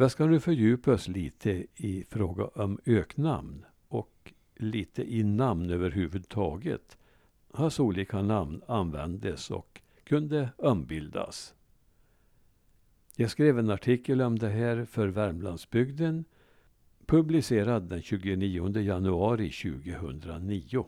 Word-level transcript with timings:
Vi 0.00 0.10
ska 0.10 0.26
nu 0.26 0.40
fördjupa 0.40 0.92
oss 0.92 1.08
lite 1.08 1.66
i 1.76 2.04
fråga 2.08 2.44
om 2.44 2.78
öknamn 2.86 3.64
och 3.88 4.32
lite 4.56 5.14
i 5.14 5.24
namn 5.24 5.70
överhuvudtaget. 5.70 6.98
Hans 7.52 7.80
olika 7.80 8.22
namn 8.22 8.62
användes 8.66 9.50
och 9.50 9.80
kunde 10.04 10.50
ombildas. 10.58 11.54
Jag 13.16 13.30
skrev 13.30 13.58
en 13.58 13.70
artikel 13.70 14.20
om 14.22 14.38
det 14.38 14.48
här 14.48 14.84
för 14.84 15.08
Värmlandsbygden 15.08 16.24
publicerad 17.06 17.82
den 17.82 18.02
29 18.02 18.78
januari 18.78 19.50
2009. 19.50 20.86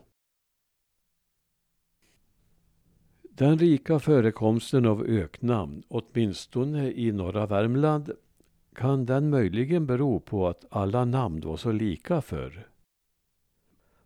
Den 3.21 3.57
rika 3.57 3.99
förekomsten 3.99 4.85
av 4.85 5.03
öknamn, 5.03 5.83
åtminstone 5.87 6.91
i 6.91 7.11
norra 7.11 7.45
Värmland, 7.45 8.11
kan 8.75 9.05
den 9.05 9.29
möjligen 9.29 9.85
bero 9.85 10.19
på 10.19 10.47
att 10.47 10.65
alla 10.69 11.05
namn 11.05 11.41
var 11.41 11.57
så 11.57 11.71
lika 11.71 12.21
förr. 12.21 12.67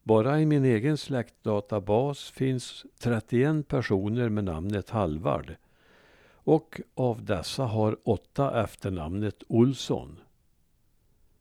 Bara 0.03 0.41
i 0.41 0.45
min 0.45 0.65
egen 0.65 0.97
släktdatabas 0.97 2.29
finns 2.29 2.85
31 2.99 3.67
personer 3.67 4.29
med 4.29 4.43
namnet 4.43 4.89
Halvard 4.89 5.55
och 6.33 6.81
av 6.93 7.25
dessa 7.25 7.63
har 7.63 7.97
åtta 8.03 8.63
efternamnet 8.63 9.43
Olsson. 9.47 10.19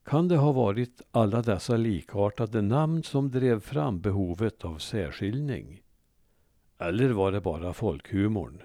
Kan 0.05 0.29
det 0.29 0.37
ha 0.37 0.53
varit 0.53 1.03
alla 1.11 1.43
dessa 1.43 1.77
likartade 1.77 2.63
namn 2.63 3.03
som 3.03 3.31
drev 3.31 3.61
fram 3.61 4.01
behovet 4.01 4.65
av 4.65 4.79
särskiljning? 4.79 5.83
Eller 6.79 7.11
var 7.11 7.33
det 7.33 7.41
bara 7.41 7.73
folkhumorn? 7.73 8.63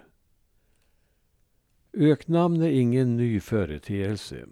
Öknamn 1.92 2.62
är 2.62 2.70
ingen 2.70 3.16
ny 3.16 3.40
företeelse. 3.40 4.46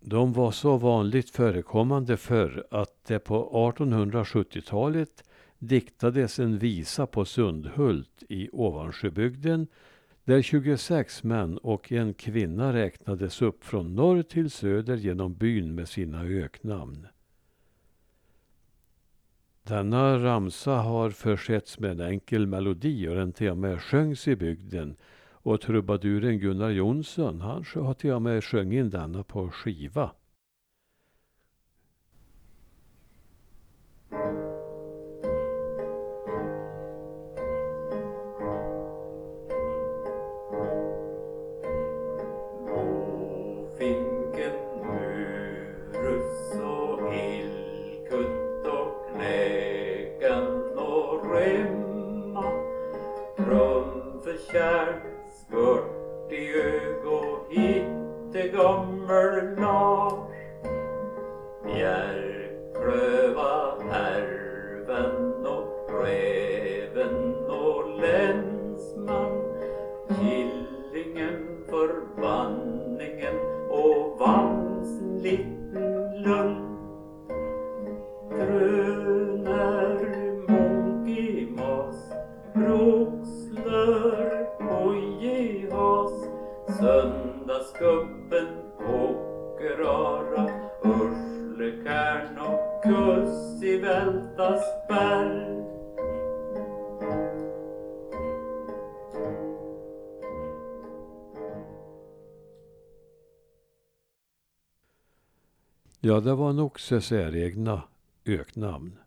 De 0.00 0.32
var 0.32 0.50
så 0.50 0.76
vanligt 0.76 1.30
förekommande 1.30 2.16
förr 2.16 2.66
att 2.70 3.04
det 3.04 3.18
på 3.18 3.50
1870-talet 3.74 5.24
diktades 5.58 6.38
en 6.38 6.58
visa 6.58 7.06
på 7.06 7.24
Sundhult 7.24 8.22
i 8.28 8.48
Ovansjöbygden 8.52 9.66
där 10.24 10.42
26 10.42 11.22
män 11.22 11.58
och 11.58 11.92
en 11.92 12.14
kvinna 12.14 12.72
räknades 12.72 13.42
upp 13.42 13.64
från 13.64 13.94
norr 13.94 14.22
till 14.22 14.50
söder 14.50 14.96
genom 14.96 15.34
byn 15.34 15.74
med 15.74 15.88
sina 15.88 16.22
öknamn. 16.22 17.06
Denna 19.62 20.18
ramsa 20.18 20.72
har 20.72 21.10
försetts 21.10 21.78
med 21.78 21.90
en 21.90 22.00
enkel 22.00 22.46
melodi 22.46 23.08
och 23.08 23.14
den 23.14 23.32
till 23.32 23.50
och 23.50 23.58
med 23.58 23.82
sjöngs 23.82 24.28
i 24.28 24.36
bygden. 24.36 24.96
Och 25.42 25.60
trubaduren 25.60 26.38
Gunnar 26.38 26.70
Jonsson, 26.70 27.40
han 27.40 27.64
har 27.74 27.94
till 27.94 28.12
och 28.12 28.22
med 28.22 28.44
sjungit 28.44 28.78
in 28.78 28.90
denna 28.90 29.22
på 29.22 29.50
skiva. 29.50 30.10
spurt 55.30 56.32
i 56.32 56.52
ögon 56.54 57.38
hitte 57.50 58.48
gammel 58.48 59.56
Lars. 59.56 60.30
Ja, 106.02 106.20
det 106.20 106.34
var 106.34 106.52
nog 106.52 106.80
så 106.80 107.00
säregna 107.00 107.82
öknamn. 108.24 108.98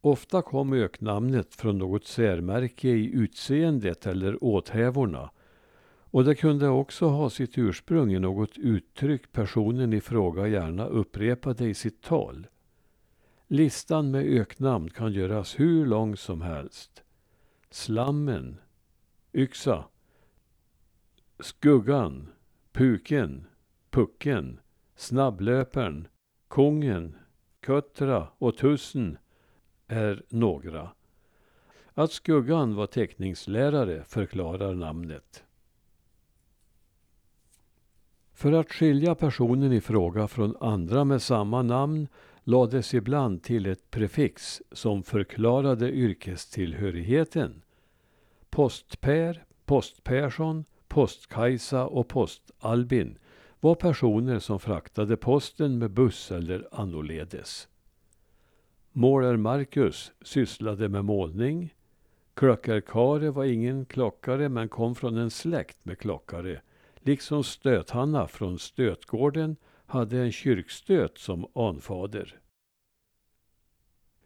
Ofta 0.00 0.42
kom 0.42 0.72
öknamnet 0.72 1.54
från 1.54 1.78
något 1.78 2.06
särmärke 2.06 2.88
i 2.88 3.12
utseendet 3.12 4.06
eller 4.06 4.44
åthävorna. 4.44 5.30
Och 6.10 6.24
det 6.24 6.34
kunde 6.34 6.68
också 6.68 7.06
ha 7.06 7.30
sitt 7.30 7.58
ursprung 7.58 8.12
i 8.12 8.18
något 8.18 8.58
uttryck 8.58 9.32
personen 9.32 9.92
i 9.92 10.00
fråga 10.00 10.48
gärna 10.48 10.86
upprepade 10.86 11.68
i 11.68 11.74
sitt 11.74 12.02
tal. 12.02 12.46
Listan 13.46 14.10
med 14.10 14.24
öknamn 14.24 14.90
kan 14.90 15.12
göras 15.12 15.60
hur 15.60 15.86
lång 15.86 16.16
som 16.16 16.42
helst. 16.42 17.02
Slammen, 17.70 18.60
Yxa, 19.32 19.84
Skuggan, 21.40 22.28
Puken, 22.72 23.46
Pucken, 23.90 24.60
Snabblöparen, 24.98 26.08
Kungen, 26.48 27.16
Köttra 27.66 28.28
och 28.38 28.56
Tussen 28.56 29.18
är 29.86 30.22
några. 30.28 30.90
Att 31.94 32.12
Skuggan 32.12 32.74
var 32.74 32.86
teckningslärare 32.86 34.04
förklarar 34.04 34.74
namnet. 34.74 35.44
För 38.32 38.52
att 38.52 38.72
skilja 38.72 39.14
personen 39.14 39.72
i 39.72 39.80
fråga 39.80 40.28
från 40.28 40.56
andra 40.60 41.04
med 41.04 41.22
samma 41.22 41.62
namn 41.62 42.08
lades 42.44 42.94
ibland 42.94 43.42
till 43.42 43.66
ett 43.66 43.90
prefix 43.90 44.62
som 44.72 45.02
förklarade 45.02 45.92
yrkestillhörigheten. 45.92 47.62
Post-Per, 48.50 49.44
Post-Persson, 49.64 50.64
Post-Kajsa 50.88 51.86
och 51.86 52.08
Post-Albin 52.08 53.18
var 53.60 53.74
personer 53.74 54.38
som 54.38 54.60
fraktade 54.60 55.16
posten 55.16 55.78
med 55.78 55.90
buss 55.90 56.30
eller 56.30 56.68
annorledes. 56.72 57.68
Målar 58.92 59.36
Marcus 59.36 60.12
sysslade 60.22 60.88
med 60.88 61.04
målning. 61.04 61.74
Klockarkare 62.34 63.30
var 63.30 63.44
ingen 63.44 63.84
klockare 63.84 64.48
men 64.48 64.68
kom 64.68 64.94
från 64.94 65.16
en 65.16 65.30
släkt 65.30 65.84
med 65.84 65.98
klockare. 65.98 66.60
Liksom 66.96 67.44
Stöthanna 67.44 68.26
från 68.26 68.58
Stötgården 68.58 69.56
hade 69.86 70.18
en 70.18 70.32
kyrkstöt 70.32 71.18
som 71.18 71.46
anfader. 71.54 72.40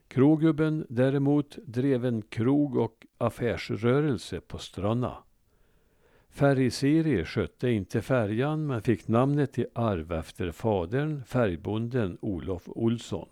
Krogubben 0.08 0.87
däremot 0.88 1.58
drev 1.67 2.05
en 2.05 2.23
krog 2.23 2.76
och 2.76 3.06
affärsrörelse 3.19 4.40
på 4.40 4.58
Stranna. 4.58 5.17
Färg-Siri 6.32 7.25
skötte 7.25 7.70
inte 7.70 8.02
färjan 8.02 8.67
men 8.67 8.82
fick 8.82 9.08
namnet 9.08 9.58
i 9.58 9.67
arv 9.75 10.12
efter 10.12 10.52
fadern, 10.52 11.25
färgbonden 11.25 12.19
Olof 12.20 12.62
Olsson. 12.67 13.29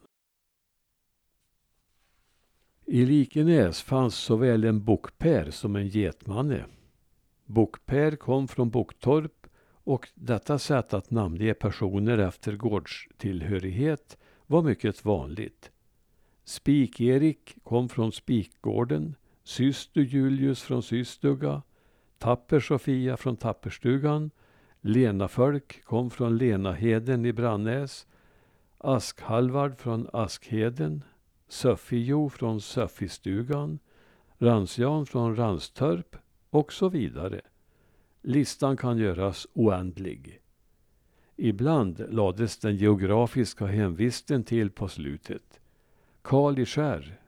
I 2.86 3.06
Likenäs 3.06 3.82
fanns 3.82 4.14
såväl 4.14 4.64
en 4.64 4.84
bokpär 4.84 5.50
som 5.50 5.76
en 5.76 5.88
getmanne. 5.88 6.64
Bokpär 7.44 8.16
kom 8.16 8.48
från 8.48 8.70
Boktorp 8.70 9.46
och 9.84 10.08
detta 10.14 10.58
sätt 10.58 10.94
att 10.94 11.10
namnge 11.10 11.54
personer 11.54 12.18
efter 12.18 12.56
gårdstillhörighet 12.56 14.18
var 14.46 14.62
mycket 14.62 15.04
vanligt. 15.04 15.70
Spik-Erik 16.44 17.56
kom 17.62 17.88
från 17.88 18.12
Spikgården, 18.12 19.14
Syster 19.44 20.00
Julius 20.00 20.62
från 20.62 20.82
Tapper-Sofia 22.20 23.16
från 23.16 23.36
Tapperstugan, 23.36 24.30
Lena 24.80 25.28
Fölk 25.28 25.84
kom 25.84 26.10
från 26.10 26.36
Lenaheden 26.36 27.26
i 27.26 27.32
Brannäs, 27.32 28.06
Askhalvard 28.78 29.78
från 29.78 30.08
Askheden, 30.12 31.04
Söffijo 31.48 32.28
från 32.28 32.60
Söffistugan, 32.60 33.78
Ransjan 34.38 35.06
från 35.06 35.36
Ranstorp 35.36 36.16
och 36.50 36.72
så 36.72 36.88
vidare. 36.88 37.40
Listan 38.22 38.76
kan 38.76 38.98
göras 38.98 39.46
oändlig. 39.52 40.40
Ibland 41.36 42.04
lades 42.08 42.58
den 42.58 42.76
geografiska 42.76 43.66
hemvisten 43.66 44.44
till 44.44 44.70
på 44.70 44.88
slutet. 44.88 45.60
Karl 46.22 46.58
i 46.58 46.66
Skär, 46.66 47.20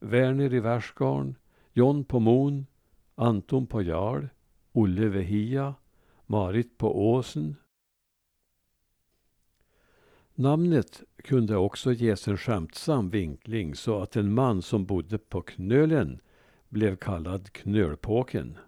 Verner 0.00 0.54
i 0.54 0.60
Värsgarn, 0.60 1.34
John 1.72 2.04
på 2.04 2.20
Mon, 2.20 2.66
Anton 3.14 3.66
på 3.66 3.82
Jarl, 3.82 4.26
Olle 4.72 5.08
Vehia, 5.08 5.74
Marit 6.26 6.78
på 6.78 7.10
Åsen. 7.10 7.56
Namnet 10.34 11.02
kunde 11.16 11.56
också 11.56 11.92
ges 11.92 12.28
en 12.28 12.36
skämtsam 12.36 13.10
vinkling 13.10 13.74
så 13.74 14.02
att 14.02 14.16
en 14.16 14.34
man 14.34 14.62
som 14.62 14.86
bodde 14.86 15.18
på 15.18 15.42
Knölen 15.42 16.20
blev 16.68 16.96
kallad 16.96 17.52
Knölpåken. 17.52 18.58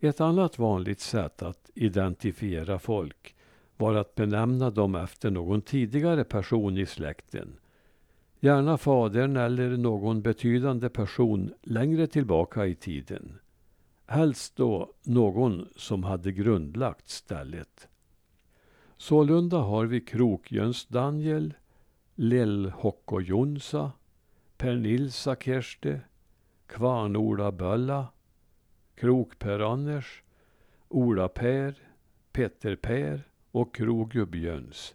Ett 0.00 0.20
annat 0.20 0.58
vanligt 0.58 1.00
sätt 1.00 1.42
att 1.42 1.70
identifiera 1.74 2.78
folk 2.78 3.36
var 3.76 3.94
att 3.94 4.14
benämna 4.14 4.70
dem 4.70 4.94
efter 4.94 5.30
någon 5.30 5.62
tidigare 5.62 6.24
person 6.24 6.78
i 6.78 6.86
släkten. 6.86 7.58
Gärna 8.40 8.78
fadern 8.78 9.36
eller 9.36 9.76
någon 9.76 10.22
betydande 10.22 10.88
person 10.88 11.52
längre 11.62 12.06
tillbaka 12.06 12.66
i 12.66 12.74
tiden. 12.74 13.38
Helst 14.08 14.56
då 14.56 14.92
någon 15.02 15.68
som 15.76 16.04
hade 16.04 16.32
grundlagt 16.32 17.08
stället. 17.08 17.88
Sålunda 18.96 19.56
har 19.56 19.86
vi 19.86 20.00
Krokjöns 20.00 20.86
Daniel, 20.86 21.54
Lill 22.14 22.72
Jonsa, 23.22 23.92
Pernilsa 24.56 25.36
Kerste, 25.36 26.00
Kvarn-Ola 26.66 27.52
Bölla, 27.52 28.06
Krok-Per-Anders, 28.94 30.22
Ola-Per, 30.88 31.74
Petter-Per 32.32 33.28
och 33.50 33.74
Krogubjöns. 33.74 34.94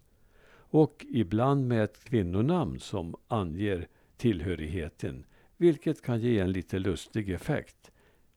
Och 0.54 1.06
ibland 1.10 1.68
med 1.68 1.84
ett 1.84 2.04
kvinnonamn 2.04 2.80
som 2.80 3.16
anger 3.28 3.88
tillhörigheten, 4.18 5.25
vilket 5.58 6.02
kan 6.02 6.19
ge 6.22 6.40
en 6.40 6.52
lite 6.52 6.80
lustig 6.80 7.30
effekt. 7.30 7.90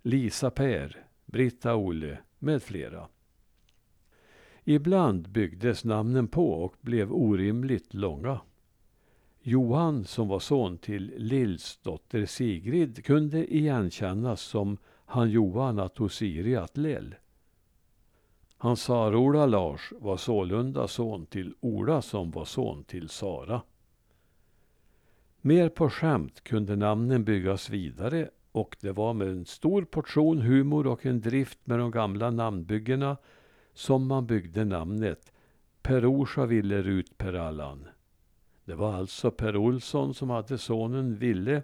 Lisa-Per, 0.06 1.06
Britta-Olle 1.26 2.18
med 2.38 2.62
flera. 2.62 3.08
Ibland 4.64 5.28
byggdes 5.28 5.84
namnen 5.84 6.28
på 6.28 6.52
och 6.52 6.74
blev 6.80 7.12
orimligt 7.12 7.94
långa. 7.94 8.40
Johan, 9.40 10.04
som 10.04 10.28
var 10.28 10.38
son 10.38 10.78
till 10.78 11.12
Lills 11.16 11.78
dotter 11.82 12.26
Sigrid, 12.26 13.04
kunde 13.04 13.54
igenkännas 13.54 14.40
som 14.40 14.78
han 15.04 15.30
Johan 15.30 15.78
Atosiri 15.78 16.56
Atlel. 16.56 17.14
Hans 18.56 18.82
Sara-Ola 18.82 19.46
Lars 19.46 19.92
var 19.98 20.16
sålunda 20.16 20.88
son 20.88 21.26
till 21.26 21.54
Ola 21.60 22.02
som 22.02 22.30
var 22.30 22.44
son 22.44 22.84
till 22.84 23.08
Sara. 23.08 23.62
Mer 25.40 25.68
på 25.68 25.90
skämt 25.90 26.40
kunde 26.44 26.76
namnen 26.76 27.24
byggas 27.24 27.70
vidare 27.70 28.30
och 28.54 28.76
det 28.80 28.92
var 28.92 29.14
med 29.14 29.28
en 29.28 29.44
stor 29.44 29.84
portion 29.84 30.40
humor 30.40 30.86
och 30.86 31.06
en 31.06 31.20
drift 31.20 31.58
med 31.64 31.78
de 31.78 31.90
gamla 31.90 32.30
namnbyggena 32.30 33.16
som 33.72 34.06
man 34.06 34.26
byggde 34.26 34.64
namnet 34.64 35.32
Per-Orsa 35.82 36.46
Villerut 36.46 37.18
Per 37.18 37.34
Allan. 37.34 37.86
Det 38.64 38.74
var 38.74 38.94
alltså 38.94 39.30
Per 39.30 39.56
Olsson 39.56 40.14
som 40.14 40.30
hade 40.30 40.58
sonen 40.58 41.18
Ville 41.18 41.62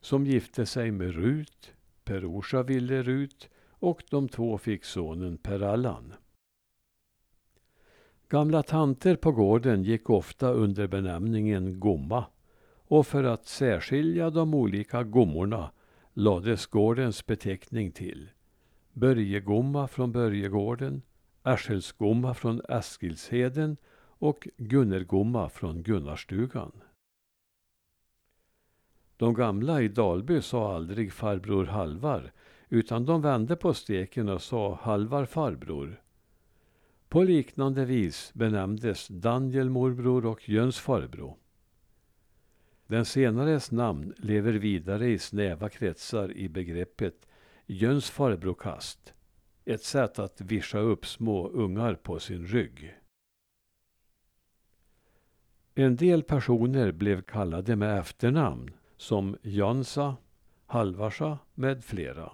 som 0.00 0.26
gifte 0.26 0.66
sig 0.66 0.90
med 0.90 1.14
Rut, 1.14 1.72
Per-Orsa 2.04 2.62
Villerut 2.62 3.48
och 3.68 4.02
de 4.10 4.28
två 4.28 4.58
fick 4.58 4.84
sonen 4.84 5.36
Per 5.36 5.60
Allan. 5.60 6.12
Gamla 8.28 8.62
tanter 8.62 9.16
på 9.16 9.32
gården 9.32 9.82
gick 9.82 10.10
ofta 10.10 10.50
under 10.52 10.86
benämningen 10.86 11.80
gomma 11.80 12.24
och 12.72 13.06
för 13.06 13.24
att 13.24 13.46
särskilja 13.46 14.30
de 14.30 14.54
olika 14.54 15.02
gommorna 15.02 15.70
lades 16.20 16.66
gårdens 16.66 17.26
beteckning 17.26 17.92
till. 17.92 18.30
Börjegomma 18.92 19.88
från 19.88 20.12
Börjegården, 20.12 21.02
Askelsgomma 21.42 22.34
från 22.34 22.60
Eskilsheden 22.68 23.76
och 24.02 24.48
Gunnergomma 24.56 25.48
från 25.48 25.82
Gunnarstugan. 25.82 26.72
De 29.16 29.34
gamla 29.34 29.82
i 29.82 29.88
Dalby 29.88 30.42
sa 30.42 30.74
aldrig 30.74 31.12
farbror 31.12 31.64
Halvar 31.64 32.32
utan 32.68 33.04
de 33.04 33.22
vände 33.22 33.56
på 33.56 33.74
steken 33.74 34.28
och 34.28 34.42
sa 34.42 34.78
Halvar 34.82 35.24
farbror. 35.24 36.02
På 37.08 37.22
liknande 37.22 37.84
vis 37.84 38.30
benämndes 38.34 39.08
Daniel 39.08 39.70
morbror 39.70 40.26
och 40.26 40.48
Jöns 40.48 40.78
farbror. 40.78 41.36
Den 42.90 43.04
senares 43.04 43.70
namn 43.70 44.14
lever 44.16 44.52
vidare 44.52 45.08
i 45.08 45.18
snäva 45.18 45.68
kretsar 45.68 46.32
i 46.32 46.48
begreppet 46.48 47.28
Jöns 47.66 48.10
farbrokast, 48.10 49.14
Ett 49.64 49.82
sätt 49.82 50.18
att 50.18 50.40
vischa 50.40 50.78
upp 50.78 51.06
små 51.06 51.48
ungar 51.48 51.94
på 51.94 52.18
sin 52.18 52.46
rygg. 52.46 52.96
En 55.74 55.96
del 55.96 56.22
personer 56.22 56.92
blev 56.92 57.22
kallade 57.22 57.76
med 57.76 57.98
efternamn 57.98 58.70
som 58.96 59.36
Jansa, 59.42 60.16
Halvarsa 60.66 61.38
med 61.54 61.84
flera. 61.84 62.32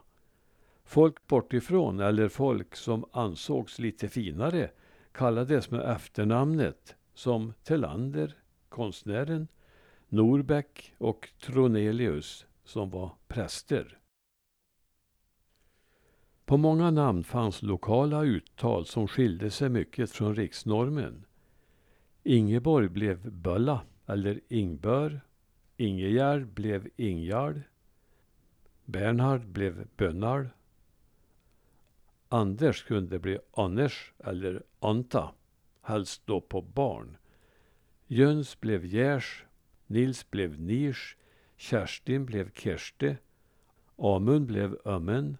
Folk 0.84 1.26
bortifrån 1.26 2.00
eller 2.00 2.28
folk 2.28 2.76
som 2.76 3.04
ansågs 3.12 3.78
lite 3.78 4.08
finare 4.08 4.70
kallades 5.12 5.70
med 5.70 5.80
efternamnet 5.80 6.96
som 7.14 7.52
Telander, 7.62 8.34
konstnären, 8.68 9.48
Norbeck 10.08 10.94
och 10.98 11.28
Tronelius 11.40 12.46
som 12.64 12.90
var 12.90 13.12
präster. 13.28 13.98
På 16.44 16.56
många 16.56 16.90
namn 16.90 17.24
fanns 17.24 17.62
lokala 17.62 18.22
uttal 18.22 18.86
som 18.86 19.08
skilde 19.08 19.50
sig 19.50 19.68
mycket 19.68 20.10
från 20.10 20.34
riksnormen. 20.34 21.24
Ingeborg 22.22 22.88
blev 22.88 23.32
Bölla 23.32 23.80
eller 24.06 24.40
Ingbör. 24.48 25.20
Ingegärd 25.76 26.46
blev 26.46 26.88
Ingjard. 26.96 27.60
Bernhard 28.84 29.46
blev 29.46 29.88
Bönnard. 29.96 30.48
Anders 32.28 32.84
kunde 32.84 33.18
bli 33.18 33.38
Anders 33.52 34.12
eller 34.18 34.62
Anta, 34.78 35.30
helst 35.82 36.22
då 36.26 36.40
på 36.40 36.62
barn. 36.62 37.16
Jöns 38.06 38.60
blev 38.60 38.84
Gers, 38.84 39.45
Nils 39.86 40.30
blev 40.30 40.60
Nisch, 40.60 41.16
Kerstin 41.56 42.26
blev 42.26 42.50
Kerste, 42.50 43.16
Amund 43.98 44.46
blev 44.46 44.78
Ömmen, 44.84 45.36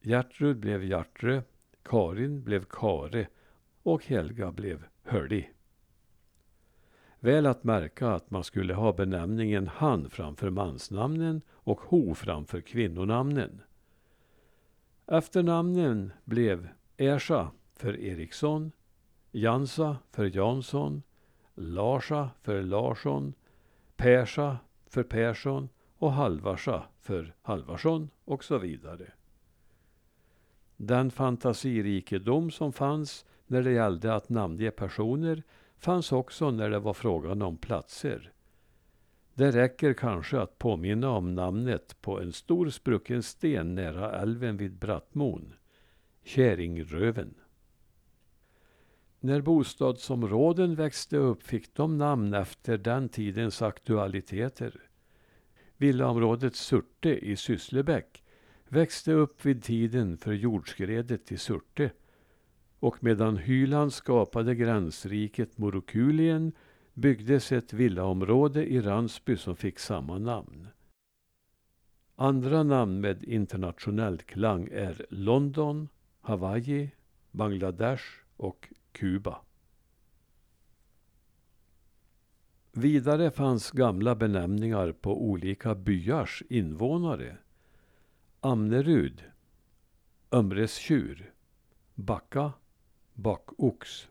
Gertrud 0.00 0.56
blev 0.56 0.84
Hjärtre, 0.84 1.42
Karin 1.82 2.42
blev 2.42 2.64
Kare 2.64 3.26
och 3.82 4.06
Helga 4.06 4.52
blev 4.52 4.84
Hörli. 5.02 5.48
Väl 7.20 7.46
att 7.46 7.64
märka 7.64 8.08
att 8.08 8.30
man 8.30 8.44
skulle 8.44 8.74
ha 8.74 8.92
benämningen 8.92 9.68
han 9.68 10.10
framför 10.10 10.50
mansnamnen 10.50 11.42
och 11.48 11.80
ho 11.80 12.14
framför 12.14 12.60
kvinnonamnen. 12.60 13.62
Efternamnen 15.06 16.12
blev 16.24 16.68
Ersa 16.96 17.50
för 17.76 18.00
Eriksson, 18.00 18.72
Jansa 19.32 19.96
för 20.10 20.36
Jansson, 20.36 21.02
Larsa 21.54 22.30
för 22.42 22.62
Larsson, 22.62 23.34
Persa 24.00 24.58
för 24.86 25.02
Persson 25.02 25.68
och 25.98 26.12
Halvarsa 26.12 26.82
för 27.00 27.34
Halvarsson 27.42 28.10
och 28.24 28.44
så 28.44 28.58
vidare. 28.58 29.12
Den 30.76 31.10
fantasirikedom 31.10 32.50
som 32.50 32.72
fanns 32.72 33.24
när 33.46 33.62
det 33.62 33.72
gällde 33.72 34.14
att 34.14 34.28
namnge 34.28 34.70
personer 34.70 35.42
fanns 35.78 36.12
också 36.12 36.50
när 36.50 36.70
det 36.70 36.78
var 36.78 36.94
frågan 36.94 37.42
om 37.42 37.56
platser. 37.56 38.32
Det 39.34 39.50
räcker 39.50 39.94
kanske 39.94 40.40
att 40.40 40.58
påminna 40.58 41.10
om 41.10 41.34
namnet 41.34 41.96
på 42.00 42.20
en 42.20 42.32
stor 42.32 42.70
sprucken 42.70 43.22
sten 43.22 43.74
nära 43.74 44.20
älven 44.20 44.56
vid 44.56 44.72
Brattmon, 44.72 45.52
Käringröven. 46.24 47.34
När 49.22 49.40
bostadsområden 49.40 50.74
växte 50.74 51.16
upp 51.16 51.42
fick 51.42 51.74
de 51.74 51.98
namn 51.98 52.34
efter 52.34 52.78
den 52.78 53.08
tidens 53.08 53.62
aktualiteter. 53.62 54.80
Villaområdet 55.76 56.56
Surte 56.56 57.18
i 57.18 57.36
Sysslebäck 57.36 58.22
växte 58.68 59.12
upp 59.12 59.44
vid 59.44 59.62
tiden 59.62 60.18
för 60.18 60.32
jordskredet 60.32 61.32
i 61.32 61.36
Surte 61.36 61.90
och 62.78 63.04
medan 63.04 63.36
Hyland 63.36 63.92
skapade 63.92 64.54
gränsriket 64.54 65.58
Morokulien 65.58 66.52
byggdes 66.94 67.52
ett 67.52 67.72
villaområde 67.72 68.66
i 68.66 68.80
Ransby 68.80 69.36
som 69.36 69.56
fick 69.56 69.78
samma 69.78 70.18
namn. 70.18 70.68
Andra 72.16 72.62
namn 72.62 73.00
med 73.00 73.24
internationell 73.24 74.18
klang 74.18 74.68
är 74.72 75.06
London, 75.10 75.88
Hawaii, 76.20 76.90
Bangladesh 77.30 78.04
och 78.36 78.68
Kuba. 78.92 79.40
Vidare 82.72 83.30
fanns 83.30 83.70
gamla 83.70 84.14
benämningar 84.14 84.92
på 84.92 85.24
olika 85.24 85.74
byars 85.74 86.42
invånare. 86.48 87.36
Amnerud, 88.40 89.24
Ömrestjur, 90.32 91.32
Backa, 91.94 92.52
Bakox, 93.14 94.08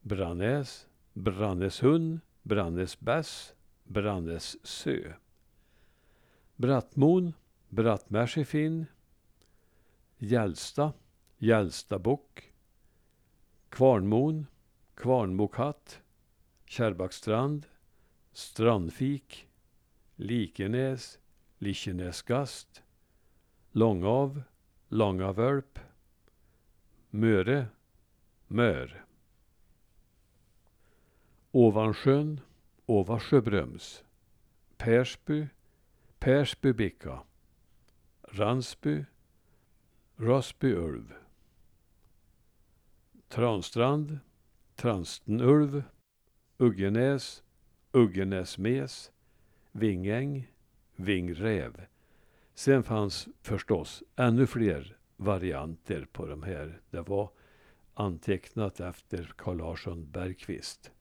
Brannäs, 0.00 0.86
Brannäshund, 1.12 2.20
Brannäsbäss, 2.42 3.54
Brannässö. 3.84 5.12
Brattmon, 6.56 7.32
Brattmärsifin, 7.68 8.86
Gällsta, 10.18 10.92
Gällstabock, 11.38 12.52
Kvarnmon, 13.70 14.46
Kvarnmokatt, 14.94 16.00
Kärrbackstrand, 16.64 17.66
Strandfik, 18.32 19.48
Likenäs, 20.16 21.18
Likenäsgast, 21.58 22.82
Långav, 23.72 24.42
Långavölp, 24.88 25.78
Möre, 27.10 27.66
Mör. 28.46 29.04
Ovansjön, 31.50 32.40
Ovasjöbröms, 32.86 34.04
Persby, 34.76 35.48
Persbybicka, 36.18 37.22
Ransby, 38.22 39.04
Rosbyulv, 40.16 41.14
Transtrand, 43.28 44.18
Transtenulv, 44.76 45.82
Uggenäs, 46.58 47.42
Uggenäsmes, 47.92 49.12
Vingäng, 49.72 50.50
Vingräv. 50.96 51.86
Sen 52.54 52.82
fanns 52.82 53.28
förstås 53.42 54.02
ännu 54.16 54.46
fler 54.46 54.96
varianter 55.16 56.06
på 56.12 56.26
de 56.26 56.42
här. 56.42 56.80
Det 56.90 57.02
var 57.02 57.30
antecknat 57.94 58.80
efter 58.80 59.32
Carl 59.36 59.56
Larsson 59.56 60.10
Bergqvist. 60.10 60.92